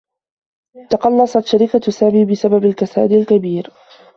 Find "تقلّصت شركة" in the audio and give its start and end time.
0.89-1.91